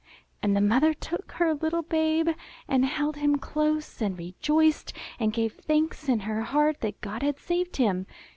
[0.41, 2.29] And the mother took her little babe,
[2.67, 7.37] and held him close, and rejoiced, and gave thanks in her heart that God had
[7.37, 8.07] saved him.